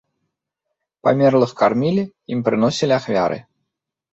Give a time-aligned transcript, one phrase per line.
[1.07, 2.07] Памерлых кармілі,
[2.37, 3.37] ім прыносілі ахвяры.